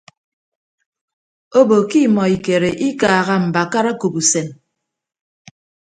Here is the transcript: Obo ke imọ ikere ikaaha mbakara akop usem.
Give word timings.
Obo 1.59 1.77
ke 1.89 1.97
imọ 2.07 2.23
ikere 2.35 2.69
ikaaha 2.89 3.35
mbakara 3.47 3.91
akop 3.95 4.15
usem. 4.21 4.47